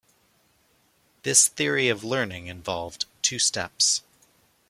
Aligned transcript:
This 1.21 1.47
theory 1.47 1.87
of 1.87 2.03
learning 2.03 2.47
involved 2.47 3.05
two 3.21 3.37
steps. 3.37 4.01